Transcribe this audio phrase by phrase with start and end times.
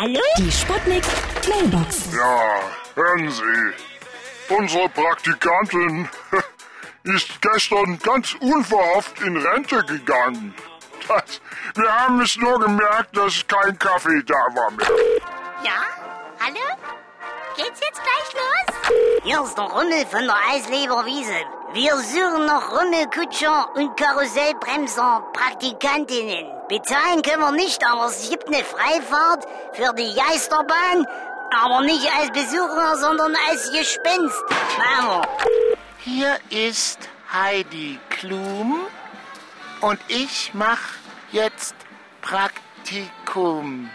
[0.00, 0.20] Hallo?
[0.38, 1.04] Die Sputnik
[1.46, 2.08] Mailbox.
[2.16, 2.60] Ja,
[2.94, 4.54] hören Sie.
[4.54, 6.08] Unsere Praktikantin
[7.02, 10.54] ist gestern ganz unverhofft in Rente gegangen.
[11.06, 11.42] Das,
[11.74, 14.88] wir haben es nur gemerkt, dass kein Kaffee da war mehr.
[15.64, 15.82] Ja?
[16.42, 16.64] Hallo?
[17.58, 19.20] Geht's jetzt gleich los?
[19.22, 21.44] Hier ist der Rummel von der Eisleberwiese.
[21.74, 26.59] Wir suchen noch Rummelkutscher und Karussellbremser, Praktikantinnen.
[26.70, 31.04] Bezahlen können wir nicht, aber es gibt eine Freifahrt für die Geisterbahn.
[31.52, 34.38] Aber nicht als Besucher, sondern als Gespenst.
[34.78, 35.78] Machen wir.
[35.98, 36.38] Hier
[36.68, 37.00] ist
[37.32, 38.86] Heidi Klum
[39.80, 40.78] und ich mach
[41.32, 41.74] jetzt
[42.22, 43.90] Praktikum.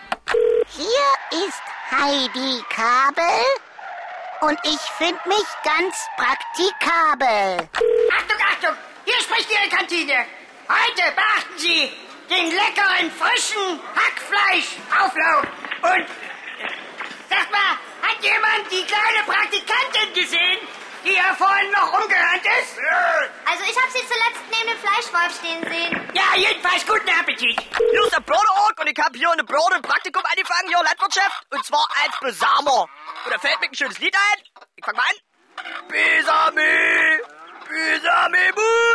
[0.68, 3.46] Hier ist Heidi Kabel
[4.42, 7.70] und ich find mich ganz praktikabel.
[8.12, 8.76] Achtung, Achtung!
[9.06, 10.26] Hier spricht Ihre Kantine.
[10.68, 11.90] Heute beachten Sie
[12.30, 15.44] den leckeren, frischen Hackfleischauflauf.
[15.82, 16.06] Und
[17.30, 20.60] sag mal, hat jemand die kleine Praktikantin gesehen,
[21.06, 22.80] die ja vorhin noch rumgehört ist?
[23.46, 26.12] Also ich habe sie zuletzt neben dem Fleischwolf stehen sehen.
[26.14, 27.60] Ja, jedenfalls guten Appetit.
[27.78, 31.46] Hier ist der Broderorg und ich habe hier eine Broder im Praktikum angefangen, hier Landwirtschaft.
[31.52, 32.88] Und zwar als Besamer.
[33.26, 34.66] Und da fällt mir ein schönes Lied ein.
[34.76, 35.16] Ich fang mal an.
[35.88, 37.20] Besame,
[37.70, 38.95] besame mucho.